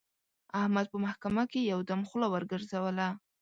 [0.61, 3.07] احمد په محکمه کې یو دم خوله وګرځوله.